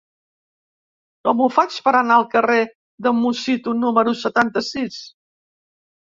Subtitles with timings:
[1.27, 2.57] Com ho faig per anar al carrer
[3.09, 4.99] de Musitu número setanta-sis?